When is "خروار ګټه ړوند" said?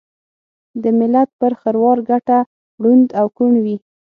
1.61-3.07